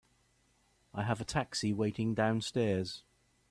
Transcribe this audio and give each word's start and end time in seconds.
I 0.95 1.03
have 1.03 1.21
a 1.21 1.25
taxi 1.25 1.73
waiting 1.73 2.15
downstairs. 2.15 3.03